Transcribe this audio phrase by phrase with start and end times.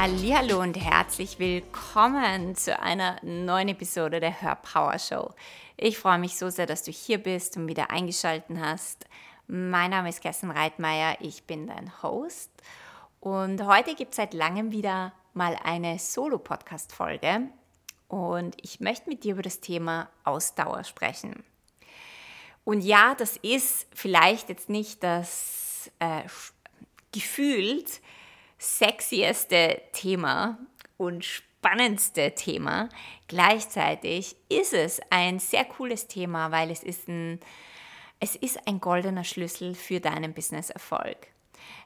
[0.00, 5.34] Hallo und herzlich willkommen zu einer neuen Episode der Hör Power Show.
[5.76, 9.06] Ich freue mich so sehr, dass du hier bist und wieder eingeschaltet hast.
[9.48, 12.52] Mein Name ist Kerstin Reitmeier, ich bin dein Host
[13.18, 17.48] und heute gibt es seit langem wieder mal eine Solo-Podcast-Folge
[18.06, 21.42] und ich möchte mit dir über das Thema Ausdauer sprechen.
[22.62, 26.22] Und ja, das ist vielleicht jetzt nicht das äh,
[27.10, 28.00] gefühlt
[28.58, 30.58] sexieste Thema
[30.96, 32.88] und spannendste Thema.
[33.28, 37.40] Gleichzeitig ist es ein sehr cooles Thema, weil es ist ein,
[38.20, 41.28] es ist ein goldener Schlüssel für deinen Business-Erfolg.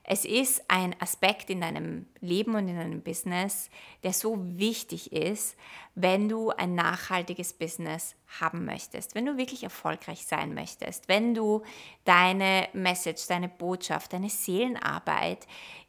[0.04, 3.70] Es ist ein Aspekt in deinem Leben und in deinem Business,
[4.02, 5.56] der so wichtig ist,
[5.94, 11.62] wenn du ein nachhaltiges Business haben möchtest, wenn du wirklich erfolgreich sein möchtest, wenn du
[12.04, 15.46] deine Message, deine Botschaft, deine Seelenarbeit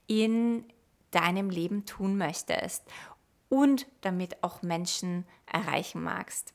[0.07, 0.65] in
[1.16, 2.83] deinem Leben tun möchtest
[3.50, 6.53] und damit auch Menschen erreichen magst.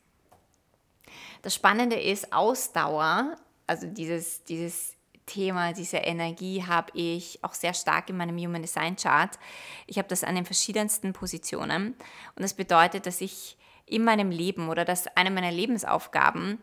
[1.43, 4.95] Das Spannende ist Ausdauer, also dieses, dieses
[5.27, 9.39] Thema, diese Energie habe ich auch sehr stark in meinem Human Design Chart.
[9.87, 11.95] Ich habe das an den verschiedensten Positionen
[12.35, 13.57] und das bedeutet, dass ich
[13.87, 16.59] in meinem Leben oder dass eine meiner Lebensaufgaben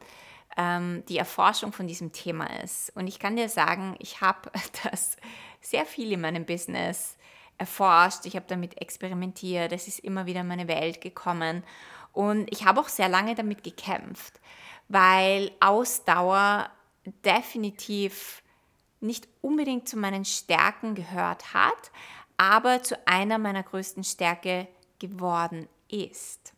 [0.58, 2.96] ähm, die Erforschung von diesem Thema ist.
[2.96, 4.52] Und ich kann dir sagen, ich habe
[4.84, 5.18] das
[5.62, 7.18] sehr viel in meinem Business
[7.58, 11.64] erforscht, ich habe damit experimentiert, es ist immer wieder in meine Welt gekommen
[12.14, 14.39] und ich habe auch sehr lange damit gekämpft,
[14.88, 16.70] weil Ausdauer
[17.23, 18.42] definitiv
[19.00, 21.92] nicht unbedingt zu meinen Stärken gehört hat,
[22.38, 24.67] aber zu einer meiner größten Stärke
[25.00, 26.53] geworden ist.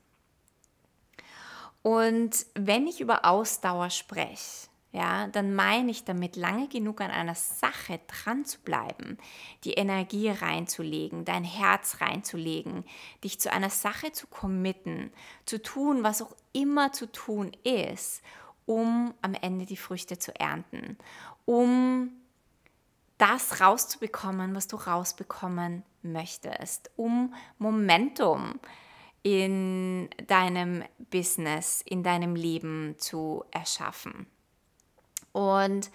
[1.82, 4.67] Und wenn ich über Ausdauer spreche,
[4.98, 9.20] ja, dann meine ich damit lange genug an einer Sache dran zu bleiben,
[9.64, 12.84] die Energie reinzulegen, dein Herz reinzulegen,
[13.24, 15.12] dich zu einer Sache zu committen,
[15.46, 18.24] zu tun, was auch immer zu tun ist,
[18.66, 20.98] um am Ende die Früchte zu ernten,
[21.46, 22.10] um
[23.20, 28.60] das rauszubekommen, was du rausbekommen möchtest, um Momentum
[29.22, 34.26] in deinem Business, in deinem Leben zu erschaffen.
[35.38, 35.92] Und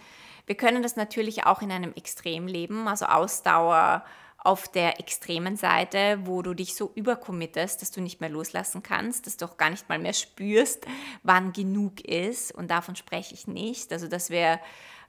[0.46, 4.04] wir können das natürlich auch in einem Extrem leben, also Ausdauer
[4.38, 9.26] auf der extremen Seite, wo du dich so übercommittest, dass du nicht mehr loslassen kannst,
[9.26, 10.86] dass du auch gar nicht mal mehr spürst,
[11.24, 12.52] wann genug ist.
[12.52, 13.92] Und davon spreche ich nicht.
[13.92, 14.60] Also, dass wir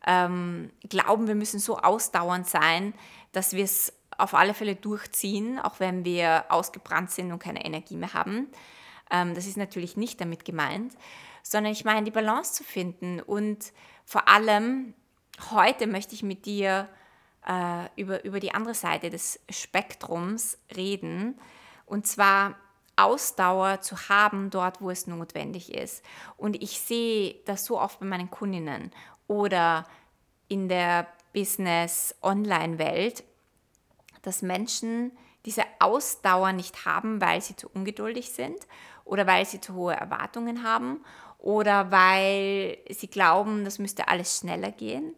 [0.05, 2.94] ähm, glauben, wir müssen so ausdauernd sein,
[3.31, 7.97] dass wir es auf alle Fälle durchziehen, auch wenn wir ausgebrannt sind und keine Energie
[7.97, 8.47] mehr haben.
[9.13, 10.94] Ähm, das ist natürlich nicht damit gemeint,
[11.44, 13.72] sondern ich meine, die Balance zu finden und
[14.03, 14.94] vor allem
[15.51, 16.90] heute möchte ich mit dir
[17.47, 21.40] äh, über, über die andere Seite des Spektrums reden
[21.85, 22.56] und zwar
[22.96, 26.03] Ausdauer zu haben dort, wo es notwendig ist.
[26.38, 28.91] Und ich sehe das so oft bei meinen Kundinnen
[29.28, 29.88] oder
[30.47, 33.24] in der Business-Online-Welt,
[34.22, 35.12] dass Menschen
[35.46, 38.68] diese Ausdauer nicht haben, weil sie zu ungeduldig sind
[39.06, 41.04] oder weil sie zu hohe Erwartungen haben
[41.38, 45.14] oder weil sie glauben, das müsste alles schneller gehen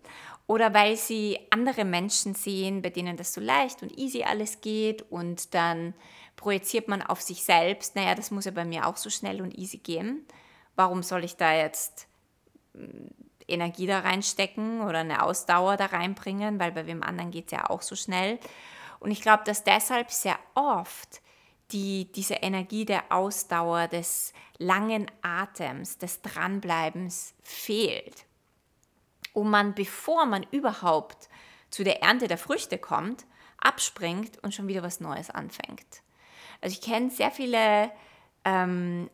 [0.47, 5.03] oder weil sie andere Menschen sehen, bei denen das so leicht und easy alles geht
[5.11, 5.93] und dann
[6.35, 9.57] projiziert man auf sich selbst, naja, das muss ja bei mir auch so schnell und
[9.57, 10.25] easy gehen.
[10.75, 12.07] Warum soll ich da jetzt
[13.47, 17.69] Energie da reinstecken oder eine Ausdauer da reinbringen, weil bei wem anderen geht es ja
[17.69, 18.39] auch so schnell.
[19.05, 21.21] Und ich glaube, dass deshalb sehr oft
[21.69, 28.25] die, diese Energie der Ausdauer, des langen Atems, des Dranbleibens fehlt.
[29.31, 31.29] Und man, bevor man überhaupt
[31.69, 33.27] zu der Ernte der Früchte kommt,
[33.59, 36.01] abspringt und schon wieder was Neues anfängt.
[36.61, 37.91] Also ich kenne sehr viele,
[38.43, 39.11] ähm,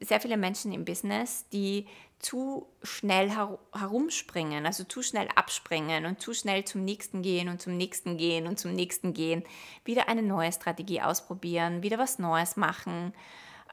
[0.00, 1.86] sehr viele Menschen im Business, die
[2.22, 7.60] zu schnell her herumspringen, also zu schnell abspringen und zu schnell zum nächsten gehen und
[7.60, 9.42] zum nächsten gehen und zum nächsten gehen,
[9.84, 13.12] wieder eine neue Strategie ausprobieren, wieder was Neues machen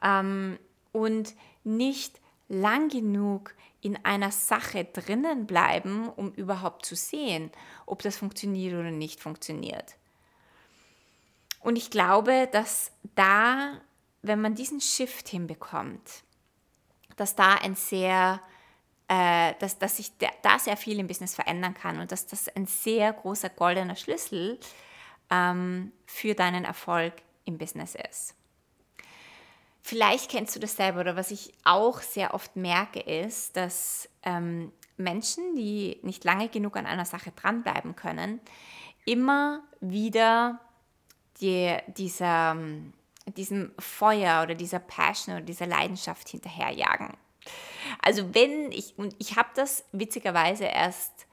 [0.02, 0.58] ähm,
[0.92, 7.50] und nicht lang genug in einer Sache drinnen bleiben, um überhaupt zu sehen,
[7.86, 9.96] ob das funktioniert oder nicht funktioniert.
[11.60, 13.80] Und ich glaube, dass da,
[14.22, 16.24] wenn man diesen Shift hinbekommt,
[17.16, 18.40] dass da ein sehr,
[19.08, 20.12] äh, dass, dass sich
[20.42, 24.58] da sehr viel im Business verändern kann und dass das ein sehr großer goldener Schlüssel
[25.30, 27.14] ähm, für deinen Erfolg
[27.44, 28.34] im Business ist.
[29.82, 34.72] Vielleicht kennst du das selber oder was ich auch sehr oft merke, ist, dass ähm,
[34.96, 38.40] Menschen, die nicht lange genug an einer Sache dranbleiben können,
[39.04, 40.60] immer wieder
[41.40, 42.56] die, dieser,
[43.34, 47.16] diesem Feuer oder dieser Passion oder dieser Leidenschaft hinterherjagen.
[48.02, 51.26] Also wenn ich, und ich habe das witzigerweise erst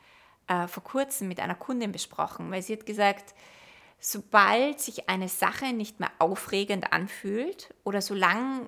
[0.48, 3.34] äh, vor kurzem mit einer Kundin besprochen, weil sie hat gesagt,
[4.00, 8.68] sobald sich eine Sache nicht mehr aufregend anfühlt oder solange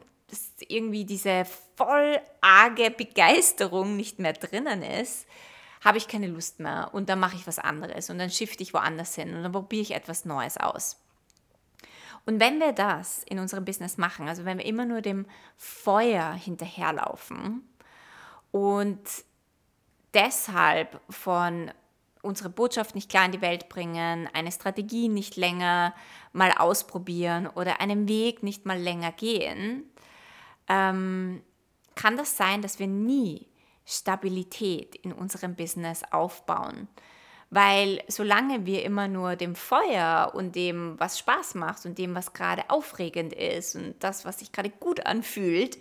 [0.68, 5.26] irgendwie diese voll arge Begeisterung nicht mehr drinnen ist,
[5.82, 8.74] habe ich keine Lust mehr und dann mache ich was anderes und dann shifte ich
[8.74, 10.98] woanders hin und dann probiere ich etwas Neues aus.
[12.30, 15.26] Und wenn wir das in unserem Business machen, also wenn wir immer nur dem
[15.58, 17.68] Feuer hinterherlaufen
[18.52, 19.02] und
[20.14, 21.72] deshalb von
[22.22, 25.96] unsere Botschaft nicht klar in die Welt bringen, eine Strategie nicht länger
[26.32, 29.90] mal ausprobieren oder einen Weg nicht mal länger gehen,
[30.68, 31.42] ähm,
[31.96, 33.48] kann das sein, dass wir nie
[33.88, 36.90] Stabilität in unserem Business aufbauen.
[37.52, 42.34] Weil solange wir immer nur dem Feuer und dem, was Spaß macht und dem, was
[42.34, 45.80] gerade aufregend ist und das, was sich gerade gut anfühlt,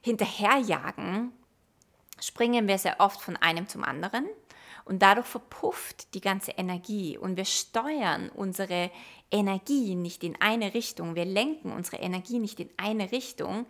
[0.00, 1.32] hinterherjagen,
[2.20, 4.26] springen wir sehr oft von einem zum anderen.
[4.86, 7.16] Und dadurch verpufft die ganze Energie.
[7.16, 8.90] Und wir steuern unsere
[9.30, 13.66] Energie nicht in eine Richtung, wir lenken unsere Energie nicht in eine Richtung,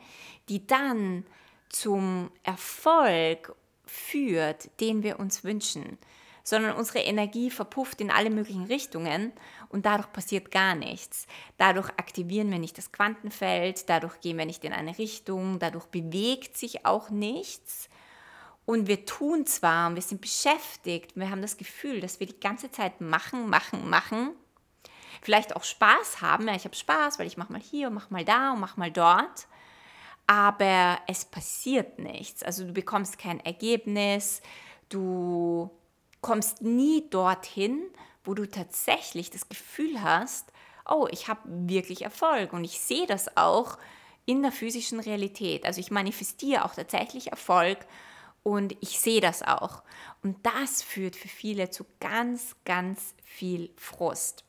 [0.48, 1.25] die dann
[1.69, 3.54] zum Erfolg
[3.86, 5.98] führt, den wir uns wünschen
[6.44, 9.32] sondern unsere Energie verpufft in alle möglichen Richtungen
[9.70, 11.26] und dadurch passiert gar nichts.
[11.56, 16.58] Dadurch aktivieren wir nicht das Quantenfeld, dadurch gehen wir nicht in eine Richtung, dadurch bewegt
[16.58, 17.88] sich auch nichts.
[18.67, 22.41] Und wir tun zwar und wir sind beschäftigt, wir haben das Gefühl, dass wir die
[22.41, 24.31] ganze Zeit machen, machen, machen,
[25.23, 26.46] vielleicht auch Spaß haben.
[26.46, 28.79] Ja, ich habe Spaß, weil ich mache mal hier und mache mal da und mache
[28.79, 29.49] mal dort.
[30.26, 32.43] Aber es passiert nichts.
[32.43, 34.41] Also du bekommst kein Ergebnis,
[34.88, 35.70] du
[36.24, 37.82] kommst nie dorthin,
[38.24, 40.50] wo du tatsächlich das Gefühl hast,
[40.88, 43.76] oh, ich habe wirklich Erfolg und ich sehe das auch
[44.24, 45.66] in der physischen Realität.
[45.66, 47.78] Also ich manifestiere auch tatsächlich Erfolg
[48.42, 49.82] und ich sehe das auch.
[50.22, 54.44] Und das führt für viele zu ganz, ganz viel Frust.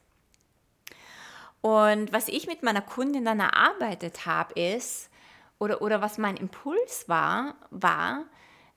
[1.60, 5.10] Und was ich mit meiner Kundin dann erarbeitet habe, ist,
[5.60, 8.24] oder, oder was mein Impuls war, war,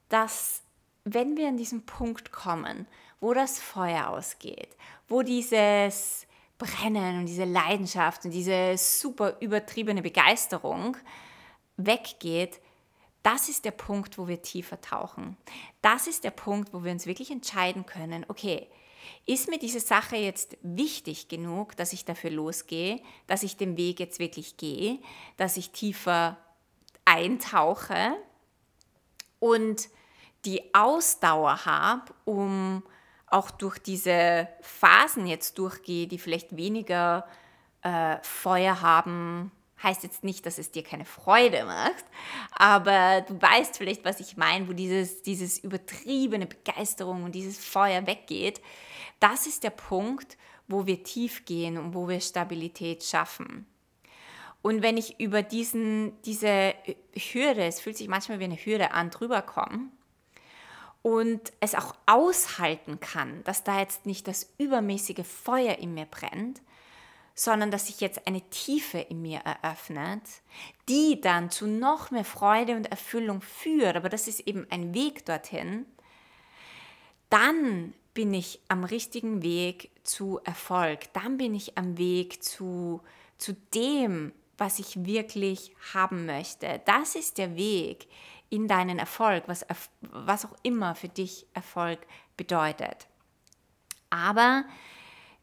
[0.09, 0.63] dass
[1.03, 2.87] wenn wir an diesen Punkt kommen,
[3.19, 4.75] wo das Feuer ausgeht,
[5.07, 10.97] wo dieses Brennen und diese Leidenschaft und diese super übertriebene Begeisterung
[11.77, 12.59] weggeht,
[13.23, 15.37] das ist der Punkt, wo wir tiefer tauchen.
[15.81, 18.67] Das ist der Punkt, wo wir uns wirklich entscheiden können, okay,
[19.25, 23.99] ist mir diese Sache jetzt wichtig genug, dass ich dafür losgehe, dass ich den Weg
[23.99, 24.99] jetzt wirklich gehe,
[25.37, 26.37] dass ich tiefer
[27.05, 28.15] eintauche
[29.39, 29.89] und
[30.45, 32.83] die Ausdauer habe, um
[33.27, 37.27] auch durch diese Phasen jetzt durchgehe, die vielleicht weniger
[37.81, 39.51] äh, Feuer haben,
[39.81, 42.05] heißt jetzt nicht, dass es dir keine Freude macht,
[42.51, 48.05] aber du weißt vielleicht, was ich meine, wo dieses, dieses übertriebene Begeisterung und dieses Feuer
[48.05, 48.61] weggeht.
[49.19, 50.37] Das ist der Punkt,
[50.67, 53.65] wo wir tief gehen und wo wir Stabilität schaffen.
[54.61, 56.73] Und wenn ich über diesen, diese
[57.15, 59.89] Hürde, es fühlt sich manchmal wie eine Hürde an, drüber komme,
[61.01, 66.61] und es auch aushalten kann, dass da jetzt nicht das übermäßige Feuer in mir brennt,
[67.35, 70.23] sondern dass sich jetzt eine Tiefe in mir eröffnet,
[70.89, 75.25] die dann zu noch mehr Freude und Erfüllung führt, aber das ist eben ein Weg
[75.25, 75.85] dorthin,
[77.29, 83.01] dann bin ich am richtigen Weg zu Erfolg, dann bin ich am Weg zu,
[83.37, 86.81] zu dem, was ich wirklich haben möchte.
[86.85, 88.07] Das ist der Weg,
[88.49, 89.65] in deinen Erfolg, was,
[90.01, 91.99] was auch immer für dich Erfolg
[92.35, 93.07] bedeutet.
[94.09, 94.65] Aber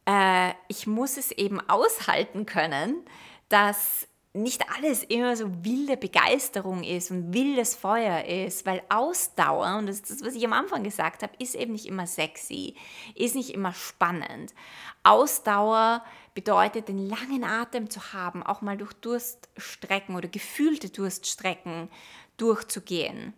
[0.07, 3.05] äh, ich muss es eben aushalten können,
[3.49, 9.87] dass nicht alles immer so wilde Begeisterung ist und wildes Feuer ist, weil Ausdauer, und
[9.87, 12.77] das ist das, was ich am Anfang gesagt habe, ist eben nicht immer sexy,
[13.15, 14.55] ist nicht immer spannend.
[15.03, 21.89] Ausdauer bedeutet, den langen Atem zu haben, auch mal durch Durststrecken oder gefühlte Durststrecken
[22.37, 23.35] durchzugehen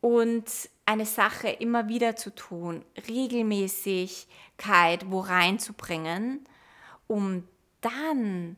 [0.00, 0.44] und
[0.84, 6.46] eine Sache immer wieder zu tun, Regelmäßigkeit wo reinzubringen,
[7.06, 7.46] um
[7.80, 8.56] dann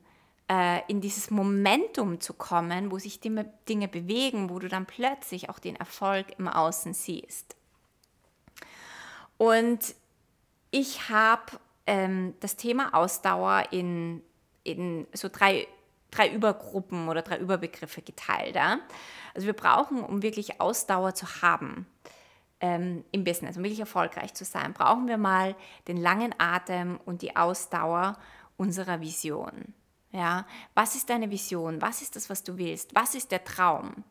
[0.50, 5.50] äh, in dieses Momentum zu kommen, wo sich Dinge, Dinge bewegen, wo du dann plötzlich
[5.50, 7.56] auch den Erfolg im Außen siehst.
[9.36, 9.94] Und
[10.70, 14.22] ich habe ähm, das Thema Ausdauer in,
[14.62, 15.66] in so drei
[16.14, 18.54] drei Übergruppen oder drei Überbegriffe geteilt.
[18.54, 18.78] Ja?
[19.34, 21.86] Also wir brauchen, um wirklich Ausdauer zu haben
[22.60, 25.54] ähm, im Business, um wirklich erfolgreich zu sein, brauchen wir mal
[25.88, 28.16] den langen Atem und die Ausdauer,
[28.56, 29.74] unserer Vision.
[30.12, 31.82] Ja, was ist deine Vision?
[31.82, 32.94] Was ist das, was du willst?
[32.94, 34.04] Was ist der Traum?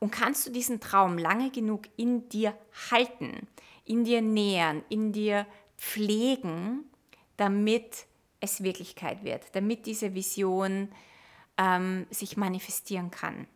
[0.00, 2.54] Und kannst du diesen Traum lange genug in dir
[2.90, 3.46] halten,
[3.84, 5.46] in dir nähern, in dir
[5.76, 6.84] pflegen,
[7.36, 8.06] damit
[8.40, 10.90] es Wirklichkeit wird, damit diese Vision
[11.56, 13.46] ähm, sich manifestieren kann.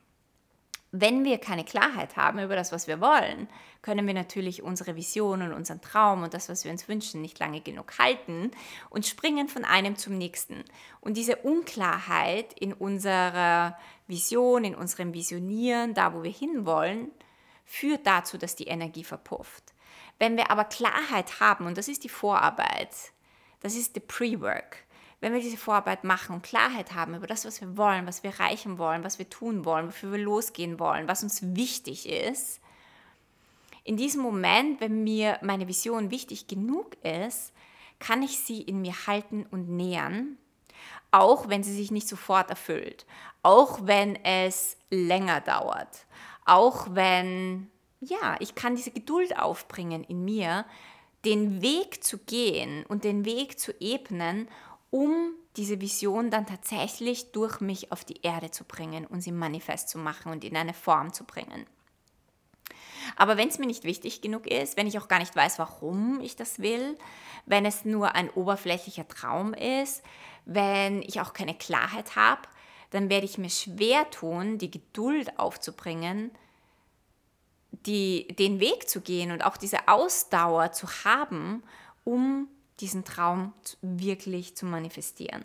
[0.94, 3.48] Wenn wir keine Klarheit haben über das, was wir wollen,
[3.80, 7.38] können wir natürlich unsere Vision und unseren Traum und das, was wir uns wünschen, nicht
[7.38, 8.50] lange genug halten
[8.90, 10.62] und springen von einem zum nächsten.
[11.00, 17.10] Und diese Unklarheit in unserer Vision, in unserem Visionieren, da wo wir hinwollen,
[17.64, 19.72] führt dazu, dass die Energie verpufft.
[20.18, 22.90] Wenn wir aber Klarheit haben, und das ist die Vorarbeit,
[23.60, 24.84] das ist the Pre-Work,
[25.22, 28.32] wenn wir diese Vorarbeit machen und Klarheit haben über das, was wir wollen, was wir
[28.32, 32.60] erreichen wollen, was wir tun wollen, wofür wir losgehen wollen, was uns wichtig ist,
[33.84, 37.52] in diesem Moment, wenn mir meine Vision wichtig genug ist,
[38.00, 40.38] kann ich sie in mir halten und nähern,
[41.12, 43.06] auch wenn sie sich nicht sofort erfüllt,
[43.44, 46.06] auch wenn es länger dauert,
[46.44, 50.64] auch wenn, ja, ich kann diese Geduld aufbringen in mir,
[51.24, 54.48] den Weg zu gehen und den Weg zu ebnen,
[54.92, 59.88] um diese Vision dann tatsächlich durch mich auf die Erde zu bringen und sie manifest
[59.88, 61.66] zu machen und in eine Form zu bringen.
[63.16, 66.20] Aber wenn es mir nicht wichtig genug ist, wenn ich auch gar nicht weiß, warum
[66.20, 66.98] ich das will,
[67.46, 70.02] wenn es nur ein oberflächlicher Traum ist,
[70.44, 72.42] wenn ich auch keine Klarheit habe,
[72.90, 76.30] dann werde ich mir schwer tun, die Geduld aufzubringen,
[77.70, 81.62] die, den Weg zu gehen und auch diese Ausdauer zu haben,
[82.04, 82.48] um
[82.80, 85.44] diesen Traum wirklich zu manifestieren.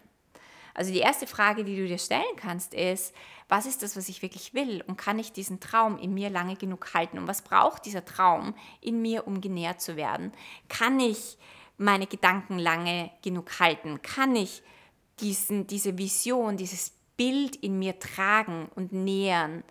[0.77, 3.13] Also die erste Frage, die du dir stellen kannst, ist,
[3.49, 4.83] was ist das, was ich wirklich will?
[4.85, 7.17] Und kann ich diesen Traum in mir lange genug halten?
[7.17, 10.31] Und was braucht dieser Traum in mir, um genährt zu werden?
[10.69, 11.37] Kann ich
[11.77, 14.03] meine Gedanken lange genug halten?
[14.03, 14.61] Kann ich
[15.19, 19.63] diesen, diese Vision, dieses Bild in mir tragen und nähern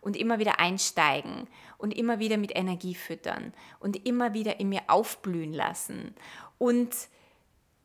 [0.00, 1.46] und immer wieder einsteigen
[1.76, 6.16] und immer wieder mit Energie füttern und immer wieder in mir aufblühen lassen
[6.58, 6.90] und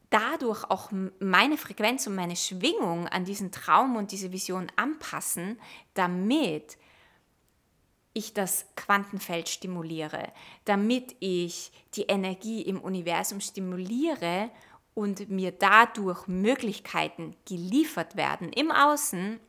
[0.10, 5.60] dadurch auch meine Frequenz und meine Schwingung an diesen Traum und diese Vision anpassen,
[5.96, 6.78] damit
[8.14, 10.32] ich das Quantenfeld stimuliere,
[10.66, 14.52] damit ich die Energie im Universum stimuliere
[14.94, 19.40] und mir dadurch Möglichkeiten geliefert werden im Außen,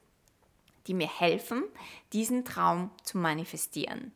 [0.87, 1.64] die mir helfen,
[2.14, 4.12] diesen Traum zu manifestieren.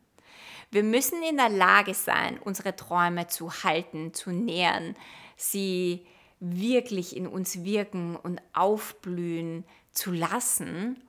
[0.70, 4.96] Wir müssen in der Lage sein, unsere Träume zu halten, zu nähern,
[5.37, 6.06] sie
[6.40, 11.02] wirklich in uns wirken und aufblühen zu lassen,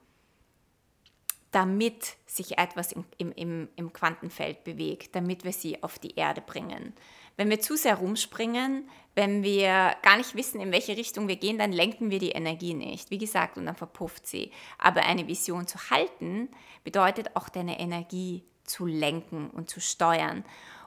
[1.50, 6.94] damit sich etwas im, im, im Quantenfeld bewegt, damit wir sie auf die Erde bringen.
[7.36, 11.58] Wenn wir zu sehr rumspringen, wenn wir gar nicht wissen, in welche Richtung wir gehen,
[11.58, 13.10] dann lenken wir die Energie nicht.
[13.10, 14.52] Wie gesagt, und dann verpufft sie.
[14.78, 16.48] Aber eine Vision zu halten,
[16.84, 20.44] bedeutet auch deine Energie zu lenken und zu steuern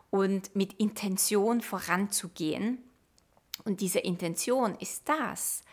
[0.09, 2.77] und mit Intention voranzugehen.
[3.65, 5.63] Und diese Intention ist das,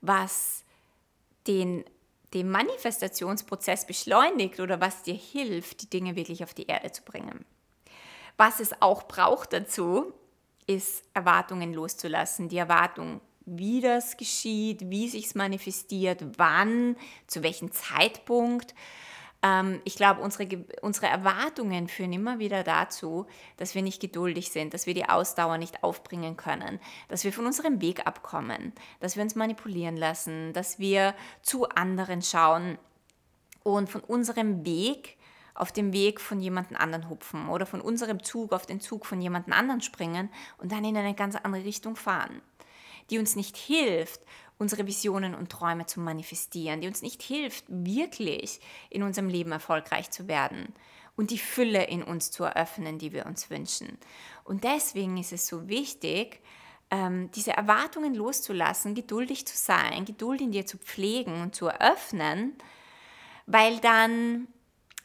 [0.00, 0.64] was
[1.46, 1.84] den,
[2.34, 7.44] den Manifestationsprozess beschleunigt oder was dir hilft, die Dinge wirklich auf die Erde zu bringen.
[8.36, 10.12] Was es auch braucht dazu,
[10.68, 12.48] ist Erwartungen loszulassen.
[12.48, 16.96] Die Erwartung, wie das geschieht, wie sich es manifestiert, wann,
[17.26, 18.74] zu welchem Zeitpunkt.
[19.42, 23.26] Ähm, ich glaube, unsere, unsere Erwartungen führen immer wieder dazu,
[23.56, 27.46] dass wir nicht geduldig sind, dass wir die Ausdauer nicht aufbringen können, dass wir von
[27.46, 32.78] unserem Weg abkommen, dass wir uns manipulieren lassen, dass wir zu anderen schauen
[33.62, 35.16] und von unserem Weg
[35.54, 39.20] auf dem Weg von jemandem anderen hupfen oder von unserem Zug auf den Zug von
[39.20, 42.40] jemandem anderen springen und dann in eine ganz andere Richtung fahren,
[43.10, 44.20] die uns nicht hilft,
[44.58, 48.60] unsere Visionen und Träume zu manifestieren, die uns nicht hilft, wirklich
[48.90, 50.74] in unserem Leben erfolgreich zu werden
[51.16, 53.98] und die Fülle in uns zu eröffnen, die wir uns wünschen.
[54.44, 56.40] Und deswegen ist es so wichtig,
[56.90, 62.54] ähm, diese Erwartungen loszulassen, geduldig zu sein, Geduld in dir zu pflegen und zu eröffnen,
[63.46, 64.48] weil dann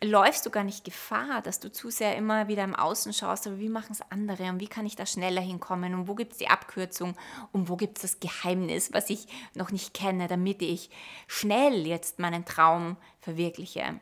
[0.04, 3.60] läufst du gar nicht Gefahr, dass du zu sehr immer wieder im Außen schaust, aber
[3.60, 6.38] wie machen es andere und wie kann ich da schneller hinkommen und wo gibt es
[6.38, 7.16] die Abkürzung
[7.52, 10.90] und wo gibt es das Geheimnis, was ich noch nicht kenne, damit ich
[11.28, 14.00] schnell jetzt meinen Traum verwirkliche.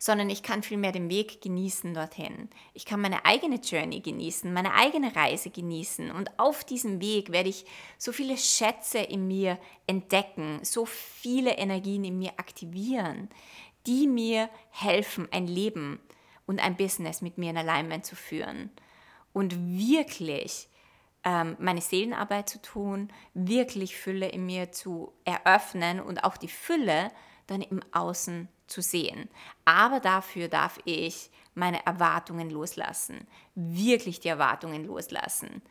[0.00, 2.50] Sondern ich kann vielmehr den Weg genießen dorthin.
[2.74, 6.10] Ich kann meine eigene Journey genießen, meine eigene Reise genießen.
[6.10, 7.66] Und auf diesem Weg werde ich
[7.96, 13.28] so viele Schätze in mir entdecken, so viele Energien in mir aktivieren,
[13.86, 16.00] die mir helfen, ein Leben
[16.46, 18.70] und ein Business mit mir in Alignment zu führen
[19.32, 20.68] und wirklich
[21.24, 27.10] ähm, meine Seelenarbeit zu tun, wirklich Fülle in mir zu eröffnen und auch die Fülle
[27.46, 29.28] dann im Außen zu sehen.
[29.64, 35.62] Aber dafür darf ich meine Erwartungen loslassen, wirklich die Erwartungen loslassen.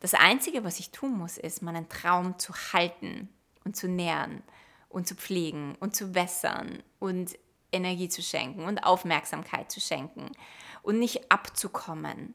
[0.00, 3.28] Das Einzige, was ich tun muss, ist, meinen Traum zu halten
[3.64, 4.42] und zu nähren
[4.88, 7.38] und zu pflegen und zu wässern und
[7.72, 10.32] Energie zu schenken und Aufmerksamkeit zu schenken
[10.82, 12.34] und nicht abzukommen,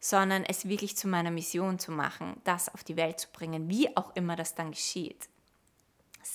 [0.00, 3.96] sondern es wirklich zu meiner Mission zu machen, das auf die Welt zu bringen, wie
[3.96, 5.28] auch immer das dann geschieht.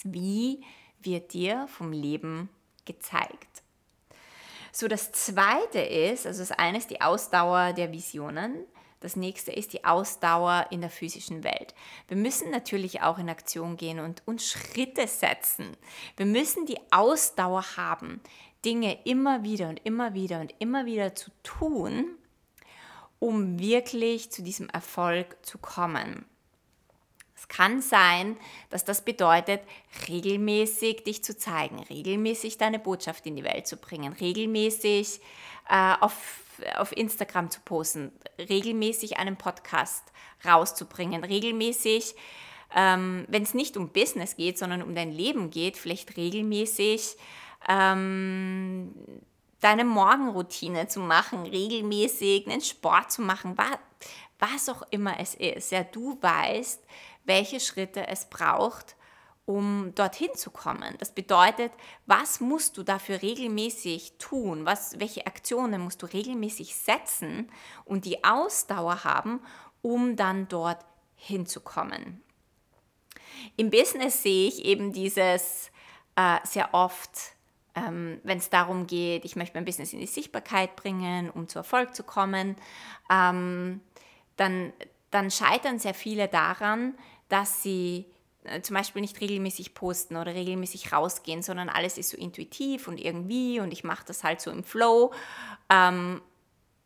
[0.04, 0.64] Wie
[1.06, 2.50] wird dir vom Leben
[2.86, 3.64] gezeigt.
[4.72, 8.66] So, das zweite ist, also das eine ist die Ausdauer der Visionen.
[9.02, 11.74] Das nächste ist die Ausdauer in der physischen Welt.
[12.08, 15.76] Wir müssen natürlich auch in Aktion gehen und uns Schritte setzen.
[16.16, 18.22] Wir müssen die Ausdauer haben,
[18.64, 22.16] Dinge immer wieder und immer wieder und immer wieder zu tun,
[23.18, 26.26] um wirklich zu diesem Erfolg zu kommen.
[27.52, 28.38] Kann sein,
[28.70, 29.60] dass das bedeutet,
[30.08, 35.20] regelmäßig dich zu zeigen, regelmäßig deine Botschaft in die Welt zu bringen, regelmäßig
[35.70, 36.44] äh, auf,
[36.78, 40.14] auf Instagram zu posten, regelmäßig einen Podcast
[40.46, 42.16] rauszubringen, regelmäßig,
[42.74, 47.18] ähm, wenn es nicht um Business geht, sondern um dein Leben geht, vielleicht regelmäßig
[47.68, 48.94] ähm,
[49.60, 53.78] deine Morgenroutine zu machen, regelmäßig einen Sport zu machen, was,
[54.40, 55.74] was auch immer es ist.
[55.74, 56.82] Ja, du weißt,
[57.32, 58.98] welche Schritte es braucht,
[59.46, 60.96] um dorthin zu kommen.
[61.00, 61.72] Das bedeutet,
[62.06, 64.66] was musst du dafür regelmäßig tun?
[64.66, 67.50] Was, welche Aktionen musst du regelmäßig setzen
[67.86, 69.40] und die Ausdauer haben,
[69.82, 70.84] um dann dort
[71.16, 72.22] hinzukommen?
[73.56, 75.72] Im Business sehe ich eben dieses
[76.18, 77.18] äh, sehr oft,
[77.76, 81.60] ähm, wenn es darum geht, ich möchte mein Business in die Sichtbarkeit bringen, um zu
[81.60, 82.58] Erfolg zu kommen,
[83.10, 83.80] ähm,
[84.36, 84.74] dann,
[85.12, 86.94] dann scheitern sehr viele daran,
[87.32, 88.06] dass sie
[88.44, 93.00] äh, zum Beispiel nicht regelmäßig posten oder regelmäßig rausgehen, sondern alles ist so intuitiv und
[93.00, 95.14] irgendwie und ich mache das halt so im Flow.
[95.70, 96.22] Ähm,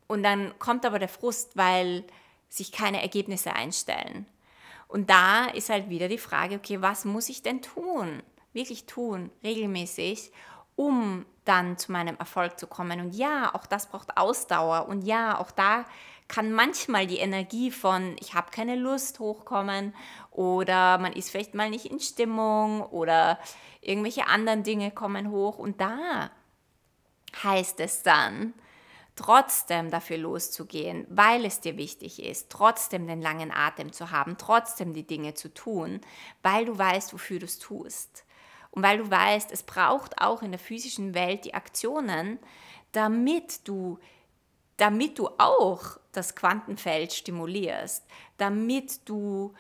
[0.08, 2.04] und dann kommt aber der Frust, weil
[2.50, 4.26] sich keine Ergebnisse einstellen.
[4.88, 8.22] Und da ist halt wieder die Frage, okay, was muss ich denn tun?
[8.54, 10.32] Wirklich tun, regelmäßig,
[10.76, 13.00] um dann zu meinem Erfolg zu kommen.
[13.00, 14.88] Und ja, auch das braucht Ausdauer.
[14.88, 15.86] Und ja, auch da
[16.28, 19.94] kann manchmal die Energie von ich habe keine Lust hochkommen
[20.32, 23.40] oder man ist vielleicht mal nicht in Stimmung oder
[23.82, 25.58] irgendwelche anderen Dinge kommen hoch.
[25.58, 26.32] Und da
[27.44, 28.54] heißt es dann,
[29.16, 34.94] trotzdem dafür loszugehen, weil es dir wichtig ist, trotzdem den langen Atem zu haben, trotzdem
[34.94, 36.02] die Dinge zu tun,
[36.44, 38.26] weil du weißt, wofür du es tust.
[38.72, 42.40] Und weil du weißt, es braucht auch in der physischen Welt die Aktionen,
[42.92, 44.00] damit du,
[44.78, 48.06] damit du auch das Quantenfeld stimulierst,
[48.38, 49.54] damit du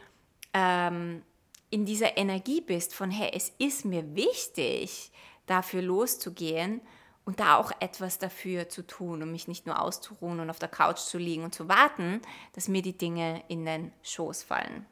[0.54, 1.24] ähm,
[1.70, 5.12] in dieser Energie bist von, hey, es ist mir wichtig,
[5.46, 6.82] dafür loszugehen
[7.26, 10.70] und da auch etwas dafür zu tun und mich nicht nur auszuruhen und auf der
[10.70, 12.22] Couch zu liegen und zu warten,
[12.54, 14.86] dass mir die Dinge in den Schoß fallen.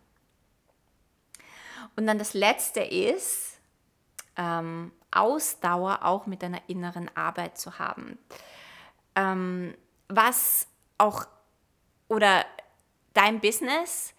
[1.95, 3.59] Und dann das Letzte ist,
[4.35, 8.17] ähm, Ausdauer auch mit einer inneren Arbeit zu haben.
[9.15, 9.75] Ähm,
[10.15, 11.25] was auch,
[12.07, 12.45] oder
[13.13, 14.13] dein Business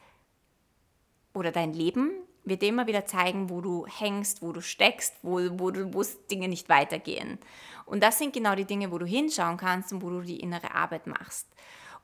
[1.32, 2.10] oder dein Leben
[2.44, 6.48] wird dir immer wieder zeigen, wo du hängst, wo du steckst, wo, wo, wo Dinge
[6.48, 7.38] nicht weitergehen.
[7.86, 10.74] Und das sind genau die Dinge, wo du hinschauen kannst und wo du die innere
[10.74, 11.48] Arbeit machst.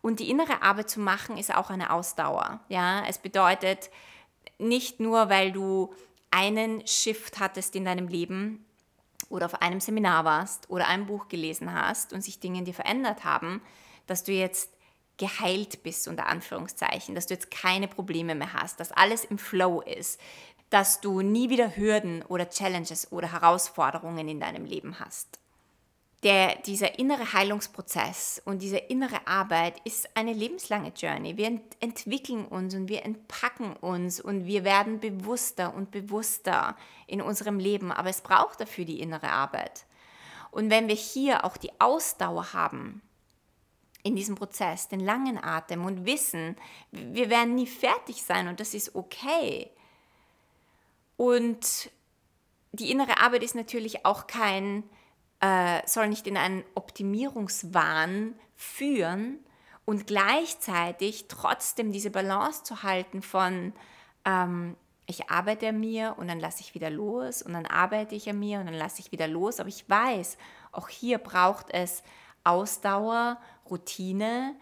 [0.02, 2.60] Und die innere Arbeit zu machen ist auch eine Ausdauer.
[2.68, 3.90] Ja, es bedeutet
[4.58, 5.94] nicht nur, weil du
[6.30, 8.64] einen Shift hattest in deinem Leben
[9.30, 12.74] oder auf einem Seminar warst oder ein Buch gelesen hast und sich Dinge in dir
[12.74, 13.62] verändert haben,
[14.06, 14.74] dass du jetzt
[15.16, 19.80] geheilt bist, unter Anführungszeichen, dass du jetzt keine Probleme mehr hast, dass alles im Flow
[19.80, 20.20] ist,
[20.68, 25.40] dass du nie wieder Hürden oder Challenges oder Herausforderungen in deinem Leben hast
[26.22, 31.38] der, dieser innere Heilungsprozess und diese innere Arbeit ist eine lebenslange Journey.
[31.38, 37.22] Wir ent entwickeln uns und wir entpacken uns und wir werden bewusster und bewusster in
[37.22, 39.86] unserem Leben, aber es braucht dafür die innere Arbeit.
[40.50, 43.00] Und wenn wir hier auch die Ausdauer haben
[44.02, 46.56] in diesem Prozess, den langen Atem und wissen,
[46.90, 49.70] wir werden nie fertig sein und das ist okay.
[51.16, 51.90] Und
[52.72, 54.84] die innere Arbeit ist natürlich auch kein
[55.40, 59.38] äh, soll nicht in einen Optimierungswahn führen
[59.84, 63.72] und gleichzeitig trotzdem diese Balance zu halten von
[64.24, 64.76] ähm,
[65.06, 68.38] ich arbeite an mir und dann lasse ich wieder los und dann arbeite ich an
[68.38, 69.58] mir und dann lasse ich wieder los.
[69.58, 70.38] Aber ich weiß,
[70.70, 72.04] auch hier braucht es
[72.44, 74.54] Ausdauer, Routine,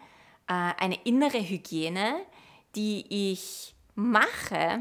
[0.47, 2.15] äh, eine innere Hygiene,
[2.75, 4.79] die ich mache,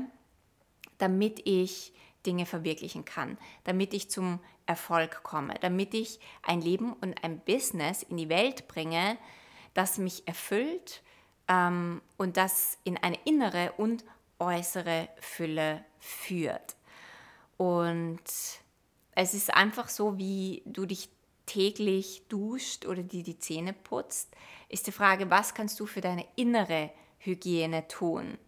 [0.97, 1.93] damit ich
[2.25, 8.03] Dinge verwirklichen kann, damit ich zum Erfolg komme, damit ich ein Leben und ein Business
[8.03, 9.17] in die Welt bringe,
[9.75, 11.03] das mich erfüllt
[11.49, 14.05] ähm, und das in eine innere und
[14.39, 16.77] äußere Fülle führt.
[17.57, 18.21] Und
[19.13, 21.09] es ist einfach so, wie du dich
[21.47, 24.37] täglich duscht oder dir die Zähne putzt,
[24.69, 28.39] ist die Frage, was kannst du für deine innere Hygiene tun?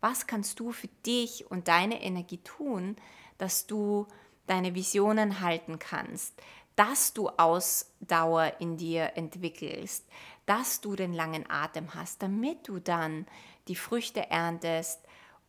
[0.00, 2.96] Was kannst du für dich und deine Energie tun,
[3.38, 4.06] dass du
[4.50, 6.34] deine Visionen halten kannst,
[6.74, 10.06] dass du Ausdauer in dir entwickelst,
[10.46, 13.26] dass du den langen Atem hast, damit du dann
[13.68, 15.00] die Früchte erntest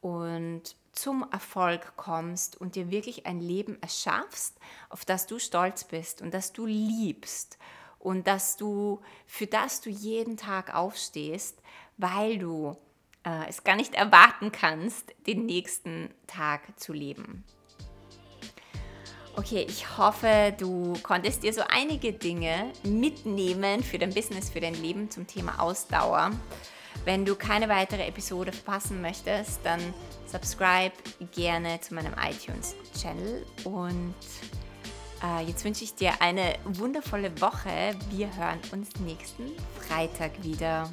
[0.01, 4.59] und zum Erfolg kommst und dir wirklich ein Leben erschaffst,
[4.89, 7.57] auf das du stolz bist und das du liebst
[7.97, 11.61] und dass du für das du jeden Tag aufstehst,
[11.97, 12.77] weil du
[13.23, 17.45] äh, es gar nicht erwarten kannst, den nächsten Tag zu leben.
[19.43, 24.75] Okay, ich hoffe, du konntest dir so einige Dinge mitnehmen für dein Business, für dein
[24.75, 26.29] Leben zum Thema Ausdauer.
[27.05, 29.79] Wenn du keine weitere Episode verpassen möchtest, dann
[30.27, 30.93] subscribe
[31.31, 33.43] gerne zu meinem iTunes-Channel.
[33.63, 34.13] Und
[35.23, 37.95] äh, jetzt wünsche ich dir eine wundervolle Woche.
[38.11, 39.49] Wir hören uns nächsten
[39.79, 40.87] Freitag wieder.